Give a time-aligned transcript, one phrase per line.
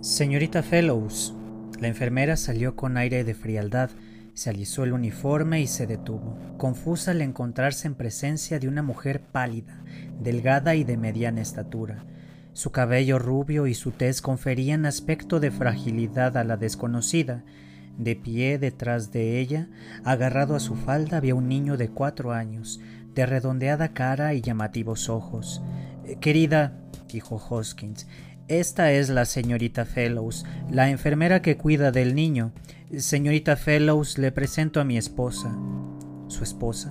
[0.00, 1.34] Señorita Fellows,
[1.78, 3.90] la enfermera salió con aire de frialdad,
[4.34, 9.20] se alisó el uniforme y se detuvo, confusa al encontrarse en presencia de una mujer
[9.20, 9.82] pálida,
[10.22, 12.04] delgada y de mediana estatura.
[12.52, 17.44] Su cabello rubio y su tez conferían aspecto de fragilidad a la desconocida.
[17.96, 19.68] De pie detrás de ella,
[20.04, 22.80] agarrado a su falda, había un niño de cuatro años,
[23.14, 25.62] de redondeada cara y llamativos ojos.
[26.04, 28.06] Eh, querida, dijo Hoskins,
[28.48, 32.52] esta es la señorita Fellows, la enfermera que cuida del niño.
[32.96, 35.56] Señorita Fellows, le presento a mi esposa.
[36.26, 36.90] ¿Su esposa?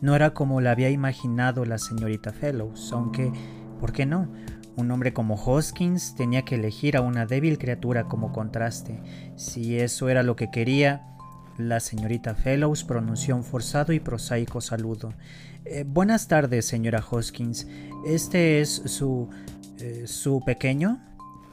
[0.00, 3.32] No era como la había imaginado la señorita Fellows, aunque,
[3.80, 4.28] ¿por qué no?
[4.76, 9.00] Un hombre como Hoskins tenía que elegir a una débil criatura como contraste.
[9.36, 11.14] Si eso era lo que quería,
[11.58, 15.14] la señorita Fellows pronunció un forzado y prosaico saludo.
[15.66, 17.66] Eh, buenas tardes, señora Hoskins.
[18.06, 19.30] Este es su...
[19.78, 21.00] Eh, su pequeño.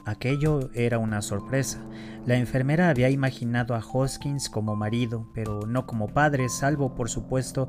[0.04, 1.82] Aquello era una sorpresa.
[2.26, 7.68] La enfermera había imaginado a Hoskins como marido, pero no como padre, salvo, por supuesto.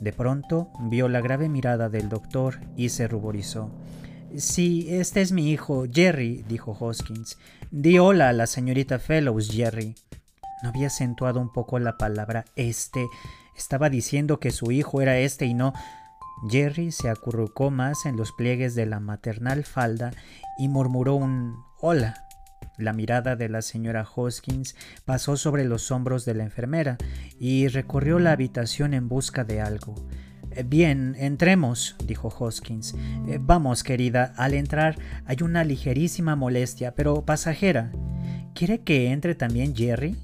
[0.00, 3.70] De pronto vio la grave mirada del doctor y se ruborizó.
[4.36, 7.38] Sí, este es mi hijo, Jerry, dijo Hoskins.
[7.70, 9.94] Di hola a la señorita Fellows, Jerry.
[10.62, 13.06] ¿No había acentuado un poco la palabra este?
[13.56, 15.72] Estaba diciendo que su hijo era este y no.
[16.50, 20.12] Jerry se acurrucó más en los pliegues de la maternal falda
[20.58, 22.26] y murmuró un hola.
[22.78, 26.98] La mirada de la señora Hoskins pasó sobre los hombros de la enfermera
[27.40, 29.94] y recorrió la habitación en busca de algo.
[30.50, 32.94] Eh, bien, entremos, dijo Hoskins.
[33.28, 37.92] Eh, vamos, querida, al entrar hay una ligerísima molestia, pero pasajera.
[38.54, 40.16] ¿Quiere que entre también Jerry?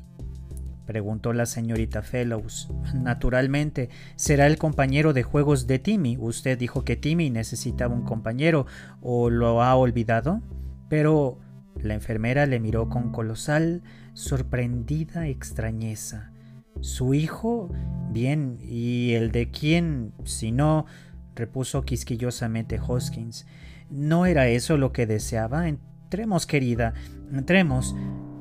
[0.87, 2.71] Preguntó la señorita Fellows.
[2.95, 6.17] Naturalmente, será el compañero de juegos de Timmy.
[6.19, 8.67] Usted dijo que Timmy necesitaba un compañero,
[9.01, 10.43] ¿o lo ha olvidado?
[10.89, 11.39] Pero
[11.77, 16.33] la enfermera le miró con colosal, sorprendida extrañeza.
[16.81, 17.71] ¿Su hijo?
[18.11, 20.13] Bien, ¿y el de quién?
[20.25, 20.87] Si no,
[21.35, 23.47] repuso quisquillosamente Hoskins.
[23.91, 25.69] ¿No era eso lo que deseaba?
[25.69, 26.95] Entremos, querida,
[27.33, 27.95] entremos.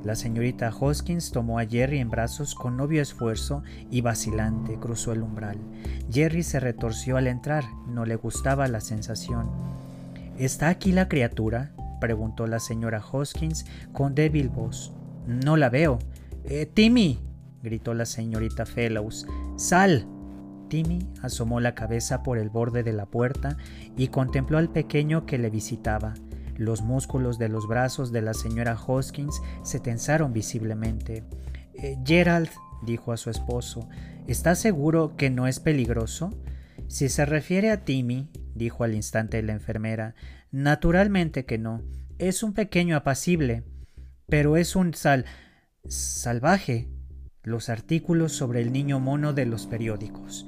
[0.04, 5.22] La señorita Hoskins tomó a Jerry en brazos con novio esfuerzo y vacilante cruzó el
[5.22, 5.58] umbral.
[6.12, 9.50] Jerry se retorció al entrar, no le gustaba la sensación.
[10.38, 11.72] ¿Está aquí la criatura?
[12.00, 14.92] preguntó la señora Hoskins con débil voz.
[15.28, 16.00] No la veo.
[16.46, 17.20] Eh, Timmy,
[17.62, 19.28] gritó la señorita Fellows.
[19.56, 20.08] ¡Sal!
[20.68, 23.58] Timmy asomó la cabeza por el borde de la puerta
[23.98, 26.16] y contempló al pequeño que le visitaba.
[26.62, 31.24] Los músculos de los brazos de la señora Hoskins se tensaron visiblemente.
[31.74, 32.50] Eh, Gerald,
[32.84, 33.90] dijo a su esposo,
[34.28, 36.30] ¿está seguro que no es peligroso?
[36.88, 40.14] Si se refiere a Timmy, dijo al instante la enfermera,
[40.52, 41.82] naturalmente que no.
[42.20, 43.64] Es un pequeño apacible,
[44.28, 45.26] pero es un sal
[45.88, 46.90] salvaje,
[47.42, 50.46] los artículos sobre el niño mono de los periódicos.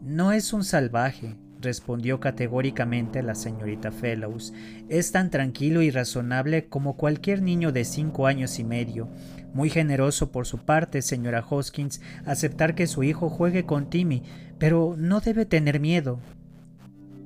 [0.00, 4.52] No es un salvaje, respondió categóricamente la señorita Fellows.
[4.88, 9.08] Es tan tranquilo y razonable como cualquier niño de cinco años y medio.
[9.54, 14.22] Muy generoso por su parte, señora Hoskins, aceptar que su hijo juegue con Timmy,
[14.58, 16.20] pero no debe tener miedo.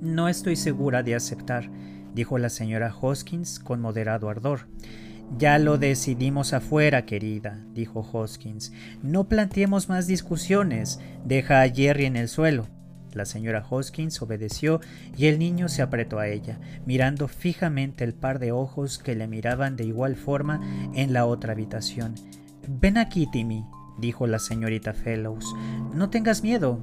[0.00, 1.70] No estoy segura de aceptar,
[2.14, 4.66] dijo la señora Hoskins con moderado ardor.
[5.38, 8.72] Ya lo decidimos afuera, querida, dijo Hoskins.
[9.02, 10.98] No planteemos más discusiones.
[11.24, 12.66] Deja a Jerry en el suelo.
[13.14, 14.80] La señora Hoskins obedeció
[15.16, 19.26] y el niño se apretó a ella, mirando fijamente el par de ojos que le
[19.26, 20.60] miraban de igual forma
[20.94, 22.14] en la otra habitación.
[22.68, 23.64] Ven aquí, Timmy,
[23.98, 25.54] dijo la señorita Fellows.
[25.92, 26.78] No tengas miedo.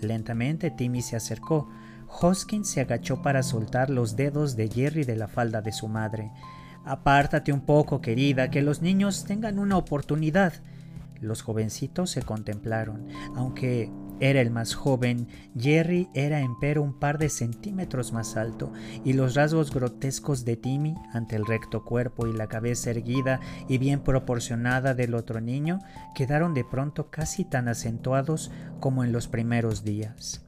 [0.00, 1.68] Lentamente Timmy se acercó.
[2.08, 6.30] Hoskins se agachó para soltar los dedos de Jerry de la falda de su madre.
[6.84, 10.54] Apártate un poco, querida, que los niños tengan una oportunidad.
[11.20, 13.06] Los jovencitos se contemplaron.
[13.36, 18.72] Aunque era el más joven, Jerry era empero un par de centímetros más alto,
[19.04, 23.78] y los rasgos grotescos de Timmy, ante el recto cuerpo y la cabeza erguida y
[23.78, 25.80] bien proporcionada del otro niño,
[26.14, 30.44] quedaron de pronto casi tan acentuados como en los primeros días.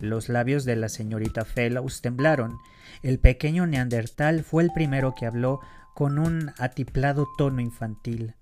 [0.00, 2.58] Los labios de la señorita Fellows temblaron.
[3.02, 5.60] El pequeño neandertal fue el primero que habló
[5.94, 8.34] con un atiplado tono infantil.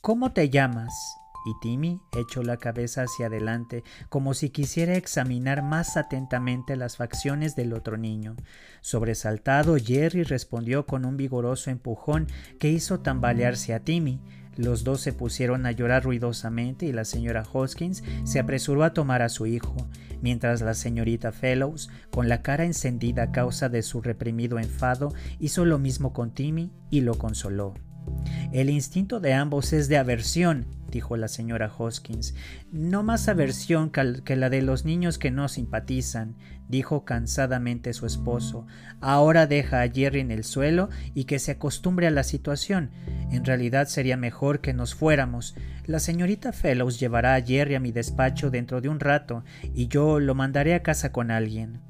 [0.00, 0.92] ¿Cómo te llamas?
[1.44, 7.56] Y Timmy echó la cabeza hacia adelante, como si quisiera examinar más atentamente las facciones
[7.56, 8.36] del otro niño.
[8.80, 12.26] Sobresaltado, Jerry respondió con un vigoroso empujón
[12.58, 14.20] que hizo tambalearse a Timmy.
[14.56, 19.22] Los dos se pusieron a llorar ruidosamente y la señora Hoskins se apresuró a tomar
[19.22, 19.74] a su hijo,
[20.20, 25.64] mientras la señorita Fellows, con la cara encendida a causa de su reprimido enfado, hizo
[25.64, 27.74] lo mismo con Timmy y lo consoló.
[28.52, 32.34] El instinto de ambos es de aversión, dijo la señora Hoskins.
[32.70, 36.36] No más aversión que la de los niños que no simpatizan,
[36.68, 38.66] dijo cansadamente su esposo.
[39.00, 42.90] Ahora deja a Jerry en el suelo y que se acostumbre a la situación.
[43.30, 45.54] En realidad sería mejor que nos fuéramos.
[45.86, 49.44] La señorita Fellows llevará a Jerry a mi despacho dentro de un rato
[49.74, 51.80] y yo lo mandaré a casa con alguien.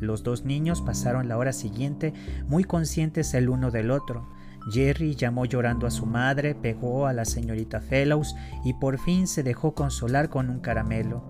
[0.00, 2.12] Los dos niños pasaron la hora siguiente
[2.46, 4.28] muy conscientes el uno del otro.
[4.70, 8.34] Jerry llamó llorando a su madre, pegó a la señorita Fellows
[8.64, 11.22] y por fin se dejó consolar con un caramelo.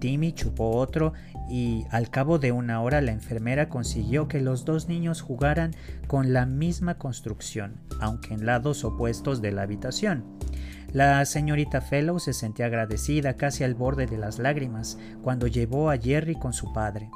[0.00, 1.12] Timmy chupó otro
[1.48, 5.72] y al cabo de una hora la enfermera consiguió que los dos niños jugaran
[6.06, 10.24] con la misma construcción, aunque en lados opuestos de la habitación.
[10.92, 15.98] La señorita Fellows se sentía agradecida casi al borde de las lágrimas cuando llevó a
[15.98, 17.10] Jerry con su padre.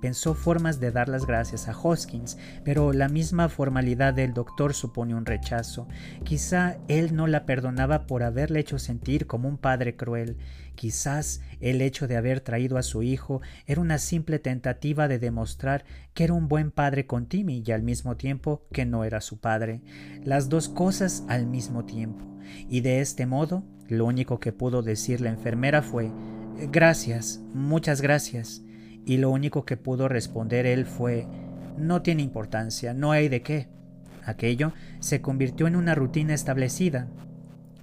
[0.00, 5.14] Pensó formas de dar las gracias a Hoskins, pero la misma formalidad del doctor supone
[5.14, 5.88] un rechazo.
[6.22, 10.36] Quizá él no la perdonaba por haberle hecho sentir como un padre cruel.
[10.74, 15.86] Quizás el hecho de haber traído a su hijo era una simple tentativa de demostrar
[16.12, 19.40] que era un buen padre con Timmy y al mismo tiempo que no era su
[19.40, 19.80] padre.
[20.22, 22.26] Las dos cosas al mismo tiempo.
[22.68, 26.12] Y de este modo, lo único que pudo decir la enfermera fue
[26.70, 28.62] Gracias, muchas gracias
[29.06, 31.26] y lo único que pudo responder él fue
[31.78, 33.68] No tiene importancia, no hay de qué.
[34.24, 37.06] Aquello se convirtió en una rutina establecida.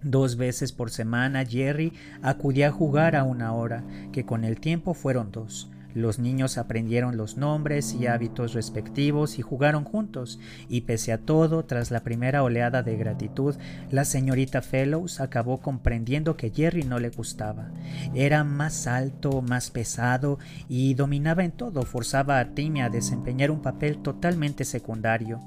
[0.03, 4.93] Dos veces por semana Jerry acudía a jugar a una hora, que con el tiempo
[4.93, 5.71] fueron dos.
[5.93, 11.65] Los niños aprendieron los nombres y hábitos respectivos y jugaron juntos, y pese a todo,
[11.65, 13.55] tras la primera oleada de gratitud,
[13.91, 17.69] la señorita Fellows acabó comprendiendo que Jerry no le gustaba.
[18.15, 23.61] Era más alto, más pesado y dominaba en todo, forzaba a Timmy a desempeñar un
[23.61, 25.41] papel totalmente secundario.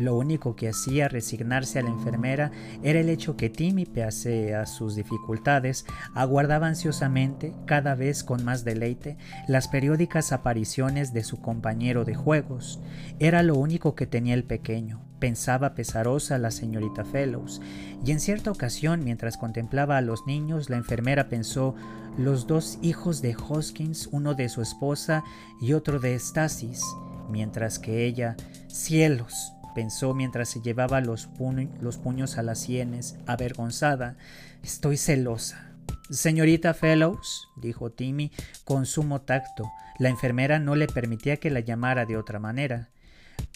[0.00, 2.50] Lo único que hacía resignarse a la enfermera
[2.82, 8.64] era el hecho que Timmy, pese a sus dificultades, aguardaba ansiosamente, cada vez con más
[8.64, 12.80] deleite, las periódicas apariciones de su compañero de juegos.
[13.18, 17.60] Era lo único que tenía el pequeño, pensaba pesarosa la señorita Fellows,
[18.02, 21.74] y en cierta ocasión, mientras contemplaba a los niños, la enfermera pensó
[22.16, 25.24] los dos hijos de Hoskins, uno de su esposa
[25.60, 26.82] y otro de Stasis,
[27.28, 28.34] mientras que ella,
[28.66, 34.16] cielos, pensó mientras se llevaba los, puños a las sienes, avergonzada.
[34.62, 35.72] Estoy celosa.
[36.10, 38.32] Señorita Fellows, dijo Timmy
[38.64, 39.70] con sumo tacto.
[39.98, 42.90] La enfermera no le permitía que la llamara de otra manera.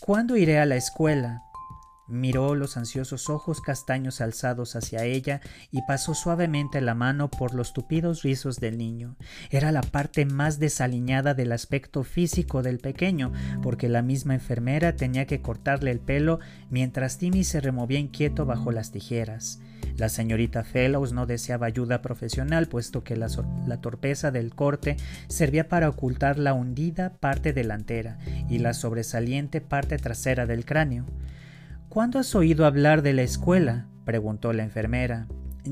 [0.01, 1.43] ¿Cuándo iré a la escuela?
[2.07, 5.41] Miró los ansiosos ojos castaños alzados hacia ella
[5.71, 9.17] y pasó suavemente la mano por los tupidos rizos del niño.
[9.51, 15.27] Era la parte más desaliñada del aspecto físico del pequeño, porque la misma enfermera tenía
[15.27, 19.61] que cortarle el pelo mientras Timmy se removía inquieto bajo las tijeras.
[19.97, 23.29] La señorita Fellows no deseaba ayuda profesional, puesto que la,
[23.67, 24.97] la, torpeza del corte
[25.29, 28.19] servía para ocultar la hundida parte delantera
[28.51, 31.07] y la sobresaliente parte trasera del cráneo.
[31.95, 33.87] ¿Cuándo has oído hablar de la escuela?
[34.05, 35.29] preguntó la enfermera.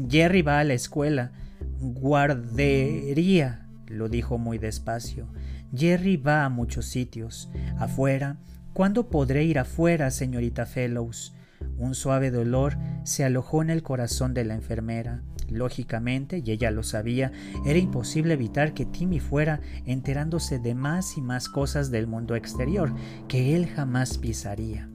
[0.08, 1.32] Jerry va a la escuela.
[1.80, 5.26] Guardería, lo dijo muy despacio.
[5.74, 7.50] Jerry va a muchos sitios.
[7.76, 8.36] Afuera.
[8.72, 11.34] ¿Cuándo podré ir afuera, señorita Fellows?
[11.76, 15.24] Un suave dolor se alojó en el corazón de la enfermera.
[15.50, 17.32] Lógicamente, y ella lo sabía,
[17.66, 22.94] era imposible evitar que Timmy fuera enterándose de más y más cosas del mundo exterior
[23.26, 24.91] que él jamás pisaría.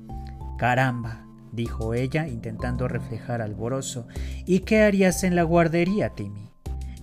[0.57, 4.07] Caramba, dijo ella, intentando reflejar alborozo.
[4.45, 6.49] ¿Y qué harías en la guardería, Timmy?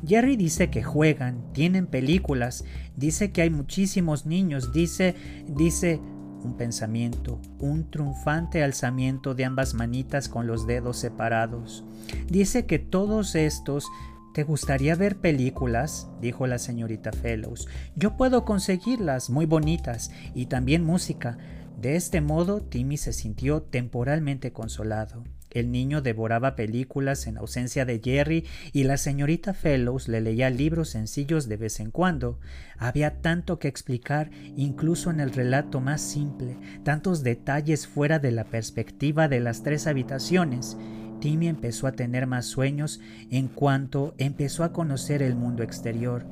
[0.06, 5.14] Jerry dice que juegan, tienen películas, dice que hay muchísimos niños, dice,
[5.46, 6.00] dice
[6.42, 11.84] un pensamiento, un triunfante alzamiento de ambas manitas con los dedos separados.
[12.28, 13.86] Dice que todos estos
[14.34, 16.08] ¿Te gustaría ver películas?
[16.20, 17.68] dijo la señorita Fellows.
[17.94, 21.38] Yo puedo conseguirlas, muy bonitas, y también música.
[21.80, 25.24] De este modo, Timmy se sintió temporalmente consolado.
[25.54, 30.90] El niño devoraba películas en ausencia de Jerry y la señorita Fellows le leía libros
[30.90, 32.40] sencillos de vez en cuando.
[32.76, 38.44] Había tanto que explicar incluso en el relato más simple, tantos detalles fuera de la
[38.44, 40.76] perspectiva de las tres habitaciones.
[41.20, 43.00] Timmy empezó a tener más sueños
[43.30, 46.26] en cuanto empezó a conocer el mundo exterior.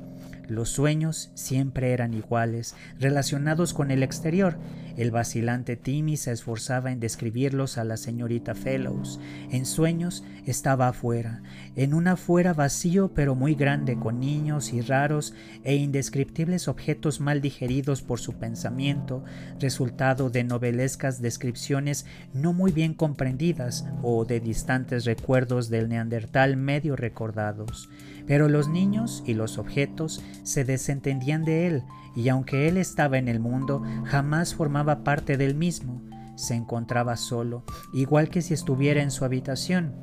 [0.52, 4.58] Los sueños siempre eran iguales, relacionados con el exterior.
[4.98, 9.18] El vacilante Timmy se esforzaba en describirlos a la señorita Fellows.
[9.50, 11.42] En sueños estaba afuera,
[11.74, 15.32] en un afuera vacío pero muy grande, con niños y raros
[15.64, 19.24] e indescriptibles objetos mal digeridos por su pensamiento,
[19.58, 22.04] resultado de novelescas descripciones
[22.34, 27.88] no muy bien comprendidas o de distantes recuerdos del neandertal medio recordados.
[28.26, 31.82] Pero los niños y los objetos se desentendían de él,
[32.14, 36.02] y aunque él estaba en el mundo, jamás formaba parte del mismo.
[36.36, 39.94] Se encontraba solo, igual que si estuviera en su habitación,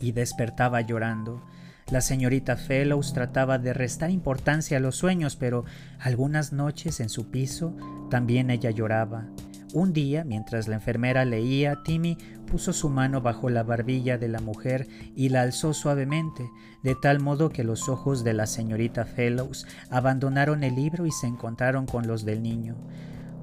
[0.00, 1.42] y despertaba llorando.
[1.90, 5.64] La señorita Fellows trataba de restar importancia a los sueños, pero
[5.98, 7.76] algunas noches en su piso
[8.08, 9.26] también ella lloraba.
[9.74, 14.40] Un día, mientras la enfermera leía, Timmy puso su mano bajo la barbilla de la
[14.40, 14.86] mujer
[15.16, 16.50] y la alzó suavemente,
[16.82, 21.26] de tal modo que los ojos de la señorita Fellows abandonaron el libro y se
[21.26, 22.76] encontraron con los del niño.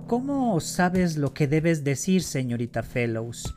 [0.06, 3.56] ¿Cómo sabes lo que debes decir, señorita Fellows?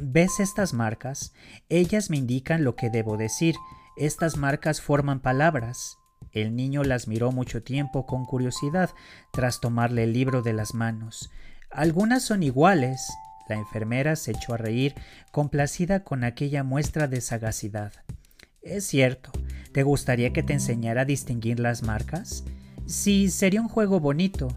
[0.00, 1.32] ¿Ves estas marcas?
[1.68, 3.54] Ellas me indican lo que debo decir.
[3.96, 5.98] Estas marcas forman palabras.
[6.32, 8.90] El niño las miró mucho tiempo con curiosidad,
[9.32, 11.30] tras tomarle el libro de las manos.
[11.70, 13.06] Algunas son iguales.
[13.48, 14.94] La enfermera se echó a reír,
[15.30, 17.92] complacida con aquella muestra de sagacidad.
[18.62, 19.30] Es cierto.
[19.72, 22.44] ¿Te gustaría que te enseñara a distinguir las marcas?
[22.86, 24.48] Sí, sería un juego bonito.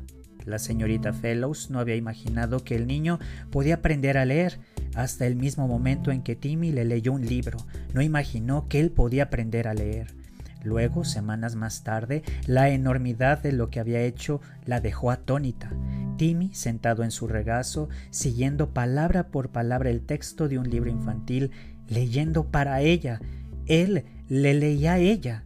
[0.45, 3.19] La señorita Fellows no había imaginado que el niño
[3.51, 4.59] podía aprender a leer.
[4.95, 7.57] Hasta el mismo momento en que Timmy le leyó un libro,
[7.93, 10.20] no imaginó que él podía aprender a leer.
[10.63, 15.71] Luego, semanas más tarde, la enormidad de lo que había hecho la dejó atónita.
[16.17, 21.51] Timmy, sentado en su regazo, siguiendo palabra por palabra el texto de un libro infantil,
[21.87, 23.19] leyendo para ella.
[23.65, 25.45] Él le leía a ella.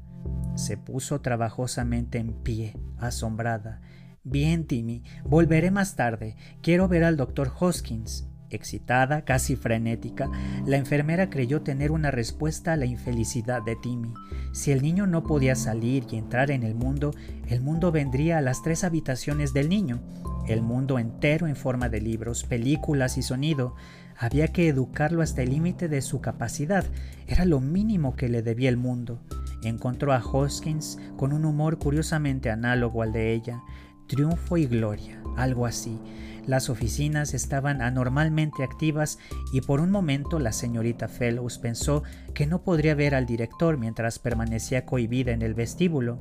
[0.55, 3.81] Se puso trabajosamente en pie, asombrada.
[4.23, 6.35] Bien, Timmy, volveré más tarde.
[6.61, 8.27] Quiero ver al doctor Hoskins.
[8.55, 10.29] Excitada, casi frenética,
[10.65, 14.13] la enfermera creyó tener una respuesta a la infelicidad de Timmy.
[14.53, 17.11] Si el niño no podía salir y entrar en el mundo,
[17.47, 19.99] el mundo vendría a las tres habitaciones del niño,
[20.47, 23.75] el mundo entero en forma de libros, películas y sonido.
[24.17, 26.85] Había que educarlo hasta el límite de su capacidad,
[27.27, 29.19] era lo mínimo que le debía el mundo.
[29.63, 33.61] Encontró a Hoskins con un humor curiosamente análogo al de ella,
[34.07, 35.99] triunfo y gloria, algo así.
[36.47, 39.17] Las oficinas estaban anormalmente activas
[39.51, 44.19] y por un momento la señorita Fellows pensó que no podría ver al director mientras
[44.19, 46.19] permanecía cohibida en el vestíbulo,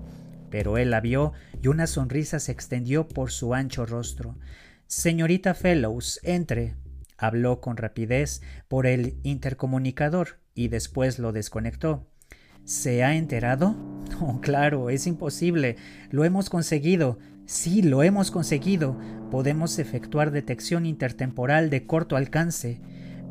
[0.50, 4.36] pero él la vio y una sonrisa se extendió por su ancho rostro.
[4.86, 6.74] Señorita Fellows, entre.
[7.18, 12.06] Habló con rapidez por el intercomunicador y después lo desconectó.
[12.64, 13.76] ¿Se ha enterado?
[14.20, 15.76] No, claro, es imposible.
[16.10, 17.18] Lo hemos conseguido.
[17.46, 18.96] Sí, lo hemos conseguido.
[19.30, 22.80] Podemos efectuar detección intertemporal de corto alcance.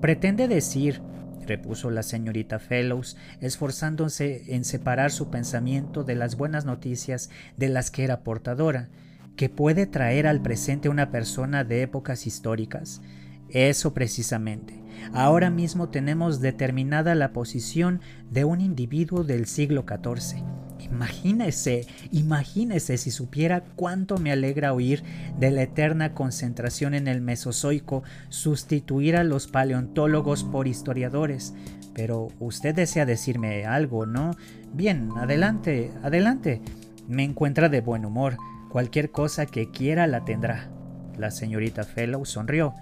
[0.02, 1.02] Pretende decir,
[1.48, 7.90] repuso la señorita Fellows, esforzándose en separar su pensamiento de las buenas noticias de las
[7.90, 8.90] que era portadora,
[9.36, 13.02] que puede traer al presente una persona de épocas históricas.
[13.50, 14.80] Eso precisamente.
[15.12, 20.44] Ahora mismo tenemos determinada la posición de un individuo del siglo XIV.
[20.92, 25.04] Imagínese, imagínese si supiera cuánto me alegra oír
[25.40, 31.54] de la eterna concentración en el Mesozoico sustituir a los paleontólogos por historiadores.
[31.94, 34.32] Pero usted desea decirme algo, ¿no?
[34.74, 36.62] Bien, adelante, adelante.
[37.08, 38.38] Me encuentra de buen humor.
[38.70, 40.70] Cualquier cosa que quiera la tendrá.
[41.18, 42.74] La señorita Fellow sonrió.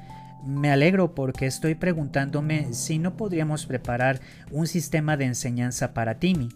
[0.45, 6.49] Me alegro porque estoy preguntándome si no podríamos preparar un sistema de enseñanza para Timmy.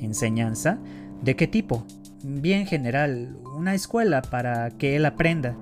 [0.00, 0.78] ¿Enseñanza?
[1.22, 1.86] ¿De qué tipo?
[2.22, 5.56] Bien general, una escuela para que él aprenda.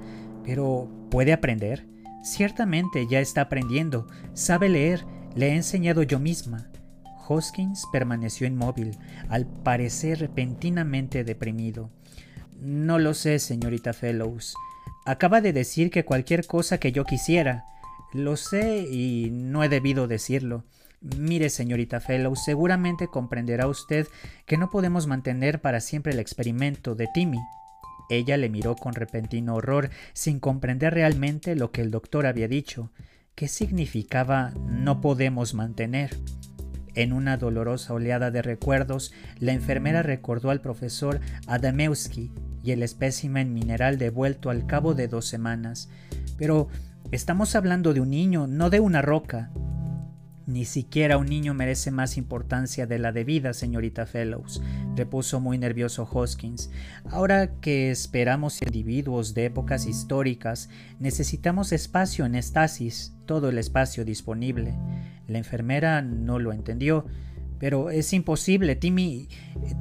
[0.44, 1.86] Pero, ¿puede aprender?
[2.22, 5.04] Ciertamente ya está aprendiendo, sabe leer,
[5.34, 6.70] le he enseñado yo misma.
[7.28, 8.96] Hoskins permaneció inmóvil,
[9.28, 11.90] al parecer repentinamente deprimido.
[12.60, 14.54] No lo sé, señorita Fellows.
[15.06, 17.64] Acaba de decir que cualquier cosa que yo quisiera.
[18.12, 20.64] Lo sé y no he debido decirlo.
[21.00, 24.08] Mire, señorita Fellows, seguramente comprenderá usted
[24.46, 27.38] que no podemos mantener para siempre el experimento de Timmy.
[28.10, 32.90] Ella le miró con repentino horror, sin comprender realmente lo que el doctor había dicho.
[33.34, 36.16] ¿Qué significaba no podemos mantener?
[36.96, 42.32] En una dolorosa oleada de recuerdos, la enfermera recordó al profesor Adamewski
[42.64, 45.88] y el espécimen mineral devuelto al cabo de dos semanas.
[46.36, 46.66] Pero
[47.12, 49.52] estamos hablando de un niño, no de una roca.
[50.48, 54.62] Ni siquiera un niño merece más importancia de la debida, señorita Fellows,
[54.96, 56.70] repuso muy nervioso Hoskins.
[57.10, 64.74] Ahora que esperamos individuos de épocas históricas, necesitamos espacio en estasis, todo el espacio disponible.
[65.26, 67.04] La enfermera no lo entendió.
[67.58, 69.28] Pero es imposible, Timmy.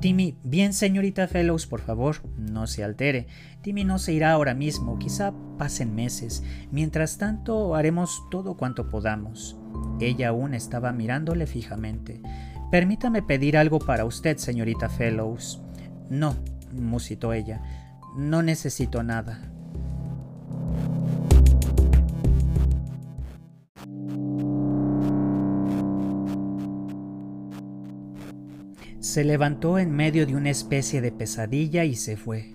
[0.01, 3.27] Timmy, bien, señorita Fellows, por favor, no se altere.
[3.61, 6.43] Timmy no se irá ahora mismo, quizá pasen meses.
[6.71, 9.55] Mientras tanto, haremos todo cuanto podamos.
[9.99, 12.21] Ella aún estaba mirándole fijamente.
[12.71, 15.61] Permítame pedir algo para usted, señorita Fellows.
[16.09, 16.35] No,
[16.73, 17.61] musitó ella.
[18.15, 19.51] No necesito nada.
[28.99, 32.53] Se levantó en medio de una especie de pesadilla y se fue.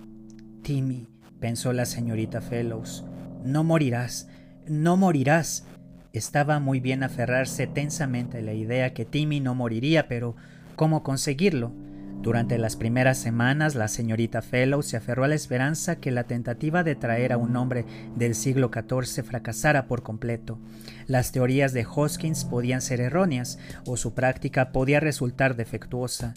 [0.63, 1.09] Timmy,
[1.41, 3.05] pensó la señorita Fellows,
[3.45, 4.29] no morirás,
[4.69, 5.67] no morirás.
[6.13, 10.37] Estaba muy bien aferrarse tensamente a la idea que Timmy no moriría, pero
[10.77, 11.73] ¿cómo conseguirlo?
[12.21, 16.85] Durante las primeras semanas, la señorita Fellows se aferró a la esperanza que la tentativa
[16.85, 20.59] de traer a un hombre del siglo XIV fracasara por completo.
[21.07, 26.35] Las teorías de Hoskins podían ser erróneas o su práctica podía resultar defectuosa.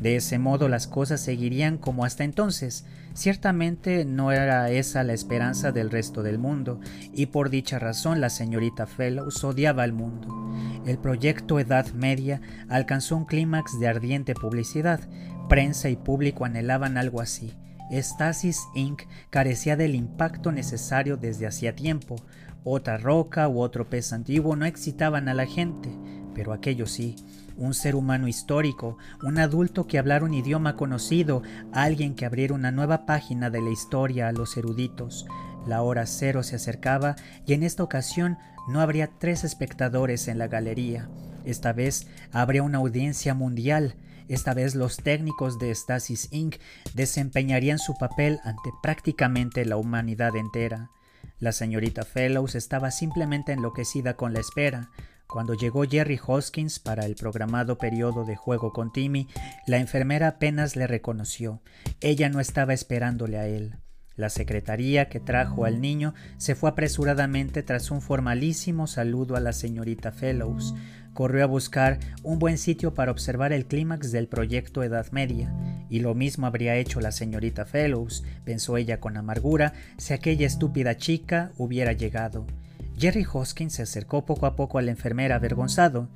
[0.00, 2.84] De ese modo las cosas seguirían como hasta entonces.
[3.14, 6.80] Ciertamente no era esa la esperanza del resto del mundo,
[7.12, 10.28] y por dicha razón la señorita Fellows odiaba al mundo.
[10.86, 15.00] El proyecto Edad Media alcanzó un clímax de ardiente publicidad.
[15.48, 17.54] Prensa y público anhelaban algo así.
[17.90, 19.02] Stasis Inc.
[19.30, 22.16] carecía del impacto necesario desde hacía tiempo.
[22.62, 25.88] Otra roca u otro pez antiguo no excitaban a la gente,
[26.34, 27.16] pero aquello sí,
[27.58, 32.70] un ser humano histórico, un adulto que hablara un idioma conocido, alguien que abriera una
[32.70, 35.26] nueva página de la historia a los eruditos.
[35.66, 38.38] La hora cero se acercaba y en esta ocasión
[38.68, 41.08] no habría tres espectadores en la galería.
[41.44, 43.96] Esta vez habría una audiencia mundial.
[44.28, 46.56] Esta vez los técnicos de Stasis Inc.
[46.94, 50.90] desempeñarían su papel ante prácticamente la humanidad entera.
[51.40, 54.90] La señorita Fellows estaba simplemente enloquecida con la espera.
[55.28, 59.28] Cuando llegó Jerry Hoskins para el programado periodo de juego con Timmy,
[59.66, 61.60] la enfermera apenas le reconoció.
[62.00, 63.76] Ella no estaba esperándole a él.
[64.16, 69.52] La secretaría que trajo al niño se fue apresuradamente tras un formalísimo saludo a la
[69.52, 70.74] señorita Fellows.
[71.12, 75.54] Corrió a buscar un buen sitio para observar el clímax del proyecto Edad Media,
[75.90, 80.96] y lo mismo habría hecho la señorita Fellows, pensó ella con amargura, si aquella estúpida
[80.96, 82.46] chica hubiera llegado.
[82.98, 86.08] Jerry Hoskins se acercó poco a poco a la enfermera avergonzado.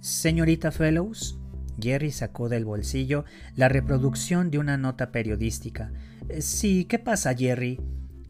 [0.00, 1.38] Señorita Fellows.
[1.78, 3.24] Jerry sacó del bolsillo
[3.56, 5.92] la reproducción de una nota periodística.
[6.40, 7.78] Sí, ¿qué pasa, Jerry?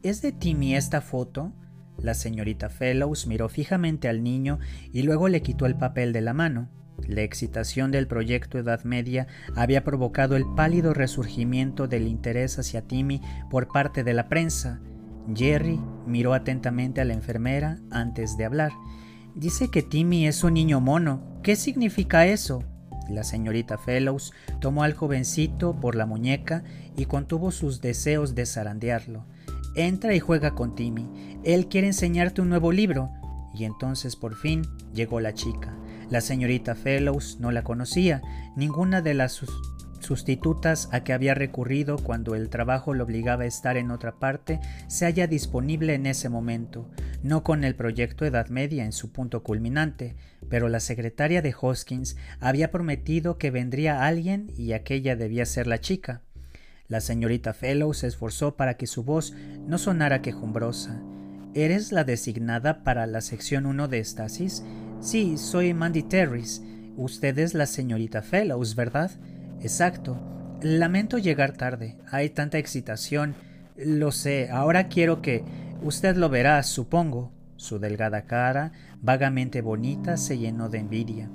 [0.03, 1.53] ¿Es de Timmy esta foto?
[1.99, 4.59] La señorita Fellows miró fijamente al niño
[4.93, 6.69] y luego le quitó el papel de la mano.
[7.07, 13.21] La excitación del proyecto Edad Media había provocado el pálido resurgimiento del interés hacia Timmy
[13.51, 14.81] por parte de la prensa.
[15.35, 18.73] Jerry miró atentamente a la enfermera antes de hablar.
[19.35, 21.23] Dice que Timmy es un niño mono.
[21.43, 22.65] ¿Qué significa eso?
[23.09, 26.65] La señorita Fellows tomó al jovencito por la muñeca
[26.97, 29.27] y contuvo sus deseos de zarandearlo.
[29.75, 31.09] Entra y juega con Timmy.
[31.45, 33.11] Él quiere enseñarte un nuevo libro.
[33.53, 34.63] Y entonces por fin
[34.95, 35.77] llegó la chica.
[36.09, 38.23] La señorita Fellows no la conocía.
[38.57, 39.33] Ninguna de las
[40.01, 44.61] sustitutas a que había recurrido cuando el trabajo lo obligaba a estar en otra parte
[44.89, 46.91] se halla disponible en ese momento,
[47.23, 50.17] no con el proyecto Edad Media en su punto culminante,
[50.49, 55.81] pero la secretaria de Hoskins había prometido que vendría alguien y aquella debía ser la
[55.81, 56.23] chica.
[56.89, 59.33] La señorita Fellows se esforzó para que su voz
[59.67, 61.01] no sonara quejumbrosa.
[61.55, 64.65] ¿Eres la designada para la sección 1 de Stasis?
[65.01, 66.63] Sí, soy Mandy Terris.
[66.97, 69.11] Usted es la señorita Fellows, ¿verdad?
[69.61, 70.19] Exacto.
[70.63, 71.97] Lamento llegar tarde.
[72.11, 73.35] Hay tanta excitación.
[73.77, 74.51] Lo sé.
[74.51, 75.45] Ahora quiero que...
[75.83, 77.33] Usted lo verá, supongo.
[77.57, 81.31] Su delgada cara, vagamente bonita, se llenó de envidia.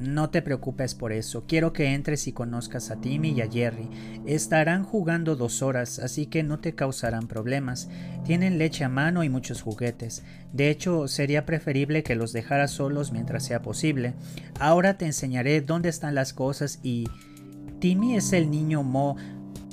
[0.00, 1.44] No te preocupes por eso.
[1.46, 3.88] Quiero que entres y conozcas a Timmy y a Jerry.
[4.24, 7.90] Estarán jugando dos horas, así que no te causarán problemas.
[8.24, 10.22] Tienen leche a mano y muchos juguetes.
[10.54, 14.14] De hecho, sería preferible que los dejaras solos mientras sea posible.
[14.58, 17.06] Ahora te enseñaré dónde están las cosas y...
[17.80, 19.16] Timmy es el niño Mo.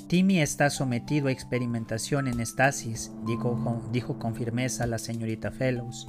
[0.07, 6.07] Timmy está sometido a experimentación en estasis, dijo, con firmeza la señorita Fellows.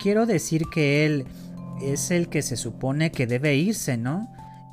[0.00, 1.26] Quiero decir que él
[1.80, 4.28] es el que se supone que debe irse, ¿no?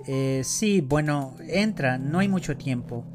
[0.07, 3.05] Eh, sí, bueno, entra, no hay mucho tiempo.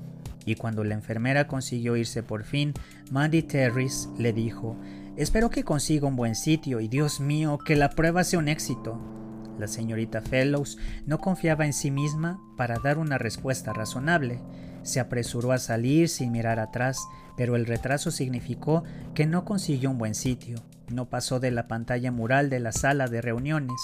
[0.46, 2.72] Y cuando la enfermera consiguió irse por fin,
[3.10, 4.76] Mandy Terris le dijo,
[5.16, 9.19] Espero que consiga un buen sitio y Dios mío, que la prueba sea un éxito.
[9.60, 14.40] La señorita Fellows no confiaba en sí misma para dar una respuesta razonable.
[14.82, 16.98] Se apresuró a salir sin mirar atrás,
[17.36, 20.62] pero el retraso significó que no consiguió un buen sitio.
[20.88, 23.76] No pasó de la pantalla mural de la sala de reuniones.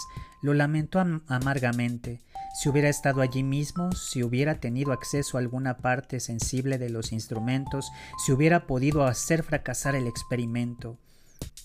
[0.42, 2.20] Lo lamentó amargamente.
[2.58, 7.12] Si hubiera estado allí mismo, si hubiera tenido acceso a alguna parte sensible de los
[7.12, 7.92] instrumentos,
[8.24, 10.98] si hubiera podido hacer fracasar el experimento.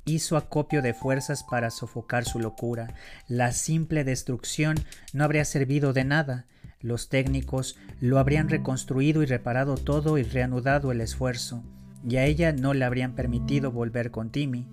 [0.06, 2.94] Hizo acopio de fuerzas para sofocar su locura.
[3.28, 4.78] La simple destrucción
[5.13, 6.46] no habría servido de nada.
[6.82, 11.63] Los técnicos lo habrían reconstruido y reparado todo y reanudado el esfuerzo,
[12.08, 14.67] y a ella no le habrían permitido volver con Timmy.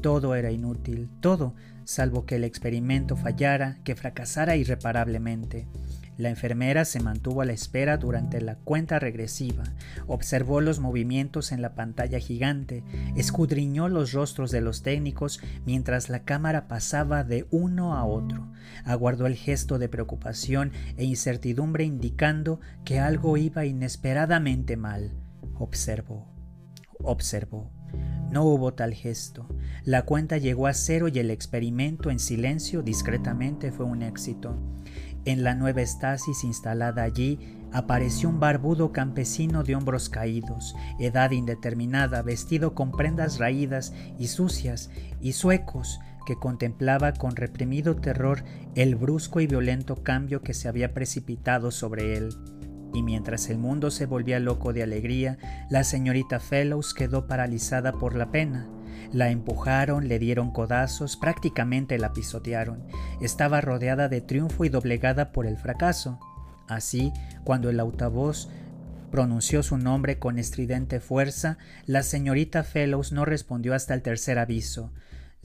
[0.00, 5.66] Todo era inútil, todo, salvo que el experimento fallara, que fracasara irreparablemente.
[6.16, 9.64] La enfermera se mantuvo a la espera durante la cuenta regresiva,
[10.06, 12.84] observó los movimientos en la pantalla gigante,
[13.16, 18.48] escudriñó los rostros de los técnicos mientras la cámara pasaba de uno a otro,
[18.84, 25.12] aguardó el gesto de preocupación e incertidumbre indicando que algo iba inesperadamente mal.
[25.58, 26.28] Observó,
[27.00, 27.70] observó.
[28.30, 29.46] No hubo tal gesto.
[29.84, 34.56] La cuenta llegó a cero y el experimento en silencio discretamente fue un éxito.
[35.24, 37.38] En la nueva estasis instalada allí
[37.72, 44.90] apareció un barbudo campesino de hombros caídos, edad indeterminada, vestido con prendas raídas y sucias
[45.20, 50.94] y suecos, que contemplaba con reprimido terror el brusco y violento cambio que se había
[50.94, 52.34] precipitado sobre él.
[52.94, 58.14] Y mientras el mundo se volvía loco de alegría, la señorita Fellows quedó paralizada por
[58.14, 58.68] la pena.
[59.14, 62.82] La empujaron, le dieron codazos, prácticamente la pisotearon.
[63.20, 66.18] Estaba rodeada de triunfo y doblegada por el fracaso.
[66.66, 67.12] Así,
[67.44, 68.48] cuando el altavoz
[69.12, 74.90] pronunció su nombre con estridente fuerza, la señorita Fellows no respondió hasta el tercer aviso.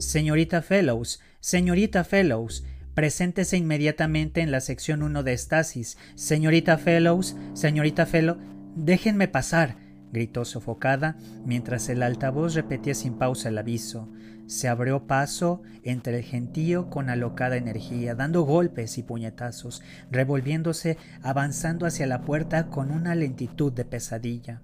[0.00, 5.96] Señorita Fellows, señorita Fellows, preséntese inmediatamente en la sección 1 de Estasis.
[6.16, 8.38] Señorita Fellows, señorita Fellows,
[8.74, 9.76] déjenme pasar
[10.12, 14.08] gritó sofocada mientras el altavoz repetía sin pausa el aviso.
[14.46, 21.86] Se abrió paso entre el gentío con alocada energía, dando golpes y puñetazos, revolviéndose, avanzando
[21.86, 24.60] hacia la puerta con una lentitud de pesadilla.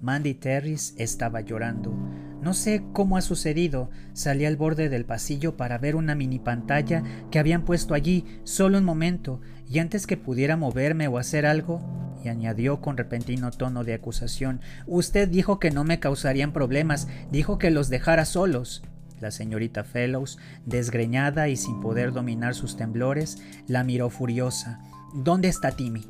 [0.00, 1.92] Mandy Terris estaba llorando.
[2.40, 3.90] No sé cómo ha sucedido.
[4.12, 8.78] Salí al borde del pasillo para ver una mini pantalla que habían puesto allí solo
[8.78, 11.80] un momento, y antes que pudiera moverme o hacer algo,
[12.24, 17.58] y añadió con repentino tono de acusación, Usted dijo que no me causarían problemas, dijo
[17.58, 18.82] que los dejara solos.
[19.20, 24.80] La señorita Fellows, desgreñada y sin poder dominar sus temblores, la miró furiosa.
[25.12, 26.06] ¿Dónde está Timmy?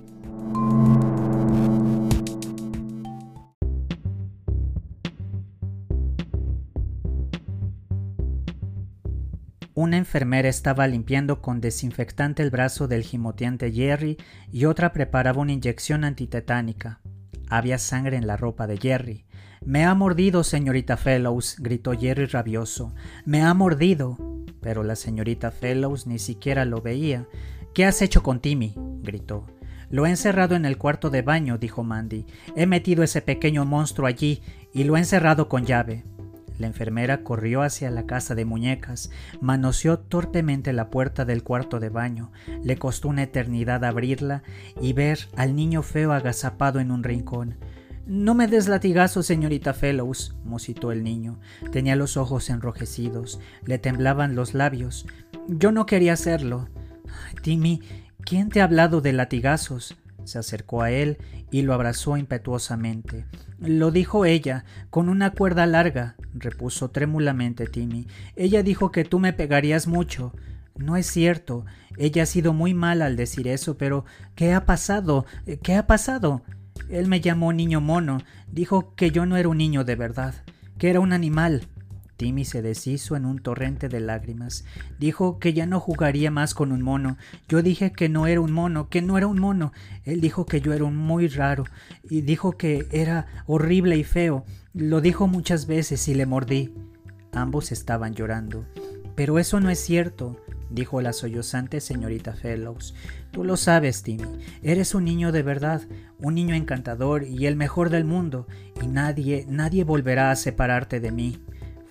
[9.81, 14.17] Una enfermera estaba limpiando con desinfectante el brazo del gimoteante Jerry
[14.51, 16.99] y otra preparaba una inyección antitetánica.
[17.49, 19.25] Había sangre en la ropa de Jerry.
[19.65, 22.93] Me ha mordido, señorita Fellows, gritó Jerry rabioso.
[23.25, 24.19] Me ha mordido.
[24.61, 27.29] Pero la señorita Fellows ni siquiera lo veía.
[27.73, 28.75] ¿Qué has hecho con Timmy?
[29.03, 29.47] gritó.
[29.91, 32.27] Lo he encerrado en el cuarto de baño, dijo Mandy.
[32.57, 34.43] He metido ese pequeño monstruo allí
[34.75, 36.03] y lo he encerrado con llave.
[36.59, 41.89] La enfermera corrió hacia la casa de muñecas, manoseó torpemente la puerta del cuarto de
[41.89, 44.43] baño, le costó una eternidad abrirla
[44.81, 47.57] y ver al niño feo agazapado en un rincón.
[48.07, 51.39] No me des latigazo, señorita Fellows, musitó el niño.
[51.73, 55.07] Tenía los ojos enrojecidos, le temblaban los labios.
[55.47, 56.71] Yo no quería hacerlo.
[57.43, 57.83] Timmy,
[58.25, 59.97] ¿quién te ha hablado de latigazos?
[60.29, 61.17] Se acercó a él
[61.51, 63.25] y lo abrazó impetuosamente.
[63.59, 68.07] Lo dijo ella, con una cuerda larga, repuso trémulamente Timmy.
[68.37, 70.35] Ella dijo que tú me pegarías mucho.
[70.77, 71.65] No es cierto.
[71.97, 75.25] Ella ha sido muy mala al decir eso, pero ¿qué ha pasado?
[75.63, 76.43] ¿Qué ha pasado?
[76.91, 78.19] Él me llamó niño mono.
[78.53, 80.35] Dijo que yo no era un niño de verdad,
[80.77, 81.69] que era un animal.
[82.19, 84.65] Timmy se deshizo en un torrente de lágrimas.
[84.99, 87.17] Dijo que ya no jugaría más con un mono.
[87.49, 89.73] Yo dije que no era un mono, que no era un mono.
[90.05, 91.65] Él dijo que yo era un muy raro
[92.03, 94.45] y dijo que era horrible y feo.
[94.75, 96.75] Lo dijo muchas veces y le mordí.
[97.33, 98.67] Ambos estaban llorando.
[99.15, 102.95] Pero eso no es cierto, dijo la sollozante señorita Fellows.
[103.31, 104.41] Tú lo sabes, Timmy.
[104.63, 105.83] Eres un niño de verdad,
[106.19, 108.49] un niño encantador y el mejor del mundo,
[108.83, 111.39] y nadie, nadie volverá a separarte de mí.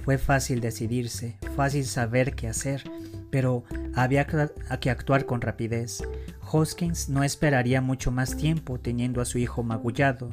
[0.07, 2.81] Fue fácil decidirse, fácil saber qué hacer,
[3.29, 6.01] pero había que actuar con rapidez.
[6.49, 10.31] Hoskins no esperaría mucho más tiempo teniendo a su hijo magullado.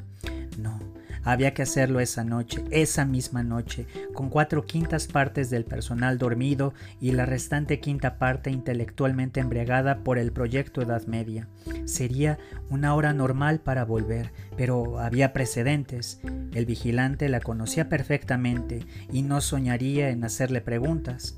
[0.61, 0.79] No,
[1.25, 6.75] Había que hacerlo esa noche, esa misma noche, con cuatro quintas partes del personal dormido
[7.01, 11.49] y la restante quinta parte intelectualmente embriagada por el proyecto Edad Media.
[11.87, 16.21] Sería una hora normal para volver, pero había precedentes.
[16.53, 21.37] El vigilante la conocía perfectamente y no soñaría en hacerle preguntas.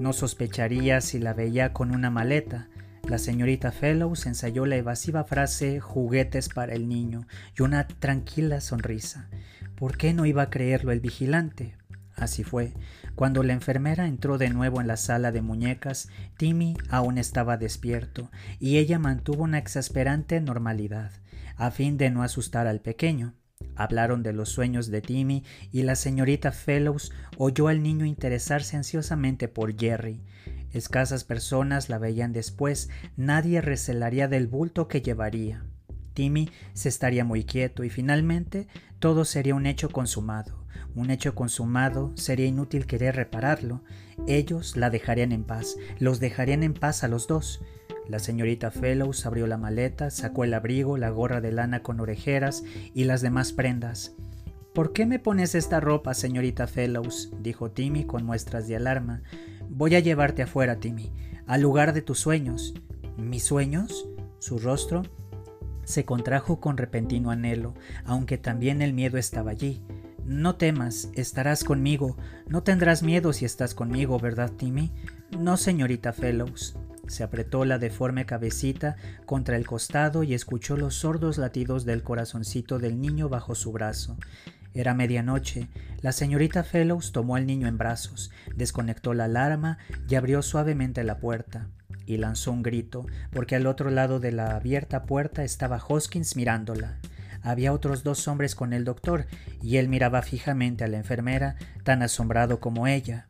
[0.00, 2.68] No sospecharía si la veía con una maleta.
[3.08, 7.26] La señorita Fellows ensayó la evasiva frase juguetes para el niño
[7.58, 9.28] y una tranquila sonrisa.
[9.74, 11.74] ¿Por qué no iba a creerlo el vigilante?
[12.14, 12.74] Así fue.
[13.14, 18.30] Cuando la enfermera entró de nuevo en la sala de muñecas, Timmy aún estaba despierto
[18.58, 21.10] y ella mantuvo una exasperante normalidad,
[21.56, 23.34] a fin de no asustar al pequeño.
[23.74, 29.48] Hablaron de los sueños de Timmy y la señorita Fellows oyó al niño interesarse ansiosamente
[29.48, 30.22] por Jerry.
[30.72, 35.64] Escasas personas la veían después, nadie recelaría del bulto que llevaría.
[36.14, 40.66] Timmy se estaría muy quieto y finalmente todo sería un hecho consumado.
[40.94, 43.82] Un hecho consumado sería inútil querer repararlo.
[44.26, 47.60] Ellos la dejarían en paz, los dejarían en paz a los dos.
[48.08, 52.64] La señorita Fellows abrió la maleta, sacó el abrigo, la gorra de lana con orejeras
[52.92, 54.16] y las demás prendas.
[54.74, 57.30] ¿Por qué me pones esta ropa, señorita Fellows?
[57.40, 59.22] dijo Timmy con muestras de alarma.
[59.72, 61.12] Voy a llevarte afuera, Timmy,
[61.46, 62.74] al lugar de tus sueños.
[63.16, 64.08] ¿Mis sueños?
[64.40, 65.04] Su rostro
[65.84, 69.80] se contrajo con repentino anhelo, aunque también el miedo estaba allí.
[70.24, 72.16] No temas, estarás conmigo.
[72.48, 74.90] No tendrás miedo si estás conmigo, ¿verdad, Timmy?
[75.38, 76.76] No, señorita Fellows.
[77.06, 82.80] Se apretó la deforme cabecita contra el costado y escuchó los sordos latidos del corazoncito
[82.80, 84.16] del niño bajo su brazo.
[84.74, 85.68] Era medianoche.
[86.00, 89.78] La señorita Fellows tomó al niño en brazos, desconectó la alarma
[90.08, 91.68] y abrió suavemente la puerta.
[92.06, 96.98] Y lanzó un grito, porque al otro lado de la abierta puerta estaba Hoskins mirándola.
[97.42, 99.26] Había otros dos hombres con el doctor,
[99.62, 103.28] y él miraba fijamente a la enfermera, tan asombrado como ella.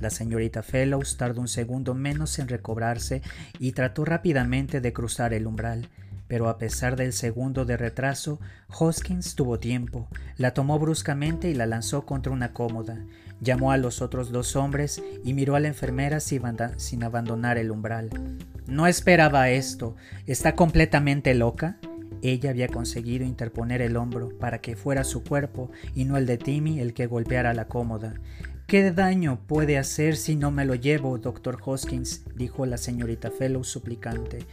[0.00, 3.22] La señorita Fellows tardó un segundo menos en recobrarse
[3.60, 5.88] y trató rápidamente de cruzar el umbral.
[6.32, 8.40] Pero a pesar del segundo de retraso,
[8.70, 13.04] Hoskins tuvo tiempo, la tomó bruscamente y la lanzó contra una cómoda.
[13.42, 18.08] Llamó a los otros dos hombres y miró a la enfermera sin abandonar el umbral.
[18.66, 19.94] No esperaba esto.
[20.26, 21.76] ¿Está completamente loca?
[22.22, 26.38] Ella había conseguido interponer el hombro para que fuera su cuerpo y no el de
[26.38, 28.14] Timmy el que golpeara la cómoda.
[28.66, 32.24] ¿Qué daño puede hacer si no me lo llevo, doctor Hoskins?
[32.34, 34.46] dijo la señorita Fellows suplicante.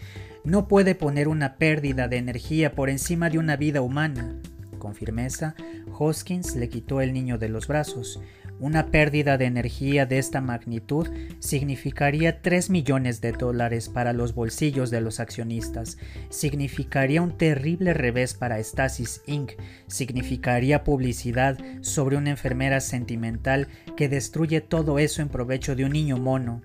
[0.43, 4.39] No puede poner una pérdida de energía por encima de una vida humana.
[4.77, 5.55] Con firmeza,
[5.97, 8.21] Hoskins le quitó el niño de los brazos.
[8.61, 11.07] Una pérdida de energía de esta magnitud
[11.39, 15.97] significaría 3 millones de dólares para los bolsillos de los accionistas,
[16.29, 19.53] significaría un terrible revés para Stasis Inc.,
[19.87, 26.17] significaría publicidad sobre una enfermera sentimental que destruye todo eso en provecho de un niño
[26.17, 26.61] mono.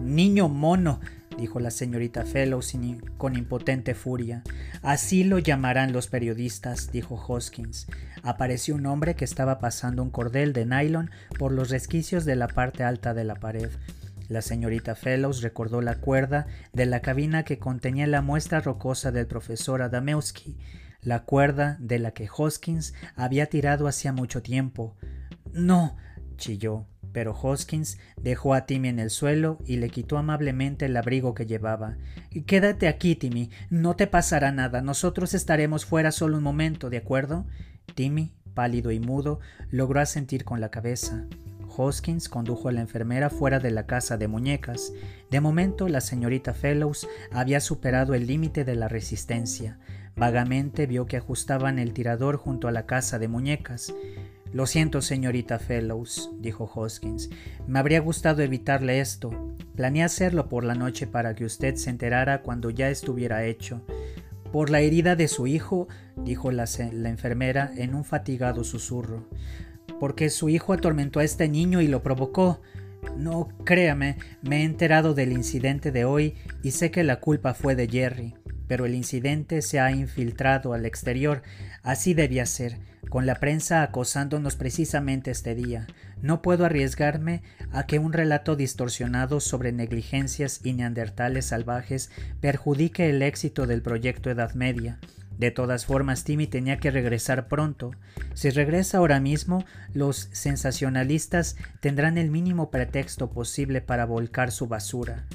[0.00, 1.00] Niño mono,
[1.38, 2.76] dijo la señorita Fellows
[3.16, 4.42] con impotente furia.
[4.82, 7.86] Así lo llamarán los periodistas, dijo Hoskins.
[8.22, 12.48] Apareció un hombre que estaba pasando un cordel de nylon por los resquicios de la
[12.48, 13.70] parte alta de la pared.
[14.28, 19.26] La señorita Fellows recordó la cuerda de la cabina que contenía la muestra rocosa del
[19.26, 20.58] profesor Adamewski,
[21.00, 24.96] la cuerda de la que Hoskins había tirado hacía mucho tiempo.
[25.52, 25.96] No,
[26.36, 31.32] chilló pero Hoskins dejó a Timmy en el suelo y le quitó amablemente el abrigo
[31.32, 31.96] que llevaba.
[32.44, 37.46] Quédate aquí, Timmy, no te pasará nada, nosotros estaremos fuera solo un momento, ¿de acuerdo?
[37.94, 41.24] Timmy, pálido y mudo, logró asentir con la cabeza.
[41.74, 44.92] Hoskins condujo a la enfermera fuera de la casa de muñecas.
[45.30, 49.78] De momento la señorita Fellows había superado el límite de la resistencia.
[50.16, 53.94] Vagamente vio que ajustaban el tirador junto a la casa de muñecas.
[54.52, 57.30] Lo siento, señorita Fellows, dijo Hoskins.
[57.66, 59.30] Me habría gustado evitarle esto.
[59.74, 63.82] Planeé hacerlo por la noche para que usted se enterara cuando ya estuviera hecho.
[64.52, 66.64] Por la herida de su hijo, dijo la,
[67.04, 69.28] enfermera en un fatigado susurro.
[69.98, 72.60] Porque su hijo atormentó a este niño y lo provocó.
[73.16, 77.74] No, créame, me he enterado del incidente de hoy y sé que la culpa fue
[77.74, 78.34] de Jerry,
[78.68, 81.42] pero el incidente se ha infiltrado al exterior.
[81.82, 85.86] Así debía ser con la prensa acosándonos precisamente este día.
[86.22, 93.22] No puedo arriesgarme a que un relato distorsionado sobre negligencias y neandertales salvajes perjudique el
[93.22, 94.98] éxito del proyecto Edad Media.
[95.38, 97.90] De todas formas, Timmy tenía que regresar pronto.
[98.32, 105.26] Si regresa ahora mismo, los sensacionalistas tendrán el mínimo pretexto posible para volcar su basura.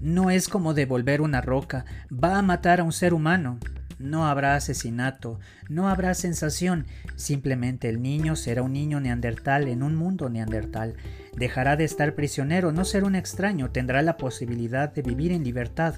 [0.00, 3.58] No es como devolver una roca, va a matar a un ser humano.
[3.98, 9.96] no habrá asesinato, no habrá sensación, simplemente el niño será un niño neandertal en un
[9.96, 10.94] mundo neandertal.
[11.36, 15.96] Dejará de estar prisionero, no será un extraño, tendrá la posibilidad de vivir en libertad.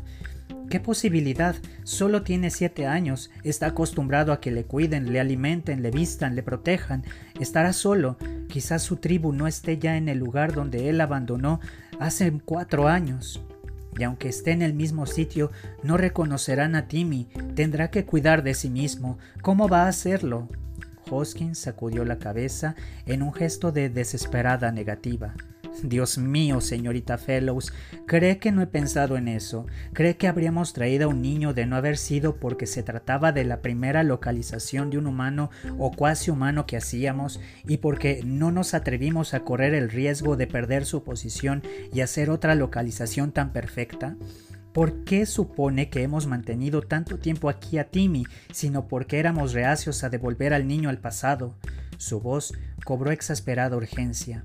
[0.70, 1.57] ¿Qué posibilidad?
[1.83, 6.44] Solo tiene siete años, está acostumbrado a que le cuiden, le alimenten, le vistan, le
[6.44, 7.03] protejan.
[7.40, 8.16] Estará solo.
[8.48, 11.61] Quizás su tribu no esté ya en el lugar donde él abandonó
[11.98, 13.42] hace cuatro años.
[13.98, 15.50] Y aunque esté en el mismo sitio,
[15.83, 17.29] no reconocerán a Timmy.
[17.55, 19.18] Tendrá que cuidar de sí mismo.
[19.42, 20.48] ¿Cómo va a hacerlo?
[21.11, 22.76] Hoskins sacudió la cabeza
[23.07, 25.35] en un gesto de desesperada negativa.
[25.83, 27.72] Dios mío, señorita Fellows,
[28.06, 29.66] ¿cree que no he pensado en eso?
[29.92, 33.44] ¿Cree que habríamos traído a un niño de no haber sido porque se trataba de
[33.44, 38.74] la primera localización de un humano o cuasi humano que hacíamos y porque no nos
[38.74, 44.16] atrevimos a correr el riesgo de perder su posición y hacer otra localización tan perfecta?
[44.72, 50.04] ¿Por qué supone que hemos mantenido tanto tiempo aquí a Timmy, sino porque éramos reacios
[50.04, 51.56] a devolver al niño al pasado?
[51.96, 52.54] Su voz
[52.85, 54.44] cobró exasperada urgencia.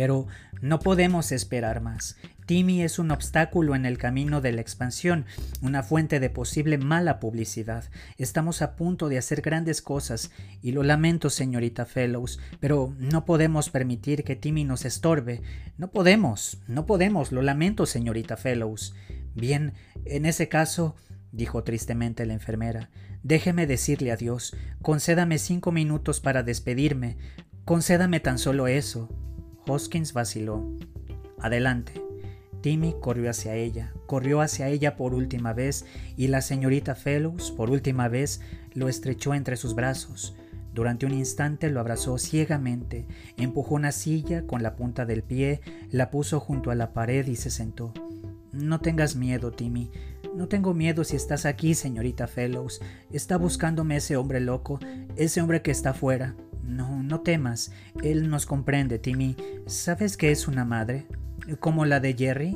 [0.00, 0.26] Pero
[0.62, 2.16] no podemos esperar más.
[2.46, 5.26] Timmy es un obstáculo en el camino de la expansión,
[5.60, 7.84] una fuente de posible mala publicidad.
[8.16, 10.30] Estamos a punto de hacer grandes cosas,
[10.62, 15.42] y lo lamento, señorita Fellows, pero no podemos permitir que Timmy nos estorbe.
[15.76, 18.94] No podemos, no podemos, lo lamento, señorita Fellows.
[19.34, 19.74] Bien,
[20.06, 20.96] en ese caso,
[21.30, 22.88] dijo tristemente la enfermera,
[23.22, 27.18] déjeme decirle adiós, concédame cinco minutos para despedirme,
[27.66, 29.10] concédame tan solo eso.
[29.70, 30.66] Hoskins vaciló.
[31.38, 31.92] Adelante.
[32.60, 37.70] Timmy corrió hacia ella, corrió hacia ella por última vez y la señorita Fellows por
[37.70, 38.40] última vez
[38.74, 40.34] lo estrechó entre sus brazos.
[40.74, 43.06] Durante un instante lo abrazó ciegamente,
[43.36, 47.36] empujó una silla con la punta del pie, la puso junto a la pared y
[47.36, 47.94] se sentó.
[48.52, 49.90] No tengas miedo, Timmy.
[50.34, 52.80] No tengo miedo si estás aquí, señorita Fellows.
[53.12, 54.80] Está buscándome ese hombre loco,
[55.16, 56.34] ese hombre que está fuera.
[56.70, 57.72] No, no temas.
[58.02, 59.36] Él nos comprende, Timmy.
[59.66, 61.06] ¿Sabes que es una madre?
[61.58, 62.54] ¿Como la de Jerry?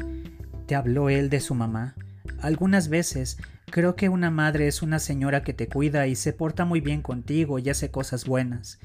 [0.67, 1.97] ¿Te habló él de su mamá?
[2.41, 3.39] Algunas veces
[3.71, 7.03] creo que una madre es una señora que te cuida y se porta muy bien
[7.03, 8.79] contigo y hace cosas buenas.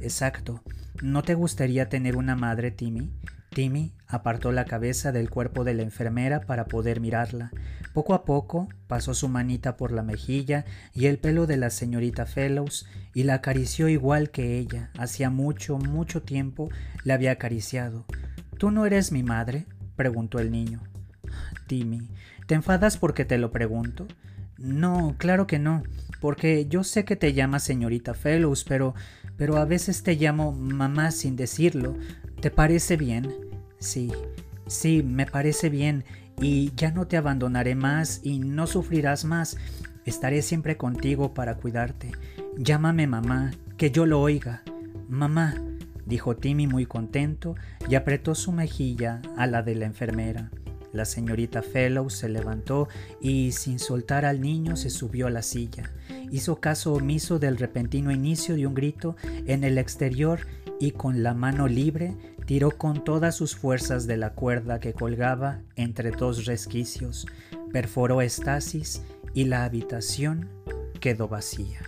[0.00, 0.62] Exacto.
[1.02, 3.10] ¿No te gustaría tener una madre, Timmy?
[3.54, 7.52] Timmy apartó la cabeza del cuerpo de la enfermera para poder mirarla.
[7.92, 12.26] Poco a poco pasó su manita por la mejilla y el pelo de la señorita
[12.26, 14.90] Fellows y la acarició igual que ella.
[14.98, 16.68] Hacía mucho, mucho tiempo
[17.04, 18.04] la había acariciado.
[18.58, 19.66] ¿Tú no eres mi madre?
[19.96, 20.82] preguntó el niño.
[21.68, 22.10] Timmy,
[22.46, 24.06] ¿te enfadas porque te lo pregunto?
[24.58, 25.82] No, claro que no,
[26.20, 28.94] porque yo sé que te llamas señorita Fellows, pero
[29.36, 31.96] pero a veces te llamo mamá sin decirlo.
[32.40, 33.32] ¿Te parece bien?
[33.84, 34.10] Sí,
[34.66, 36.04] sí, me parece bien,
[36.40, 39.58] y ya no te abandonaré más y no sufrirás más.
[40.06, 42.10] Estaré siempre contigo para cuidarte.
[42.56, 44.62] Llámame mamá, que yo lo oiga.
[45.06, 45.62] Mamá,
[46.06, 50.50] dijo Timmy muy contento y apretó su mejilla a la de la enfermera.
[50.94, 52.88] La señorita Fellows se levantó
[53.20, 55.90] y, sin soltar al niño, se subió a la silla.
[56.30, 59.14] Hizo caso omiso del repentino inicio de un grito
[59.46, 60.40] en el exterior
[60.80, 65.62] y con la mano libre tiró con todas sus fuerzas de la cuerda que colgaba
[65.76, 67.26] entre dos resquicios,
[67.72, 69.02] perforó estasis
[69.32, 70.48] y la habitación
[71.00, 71.80] quedó vacía.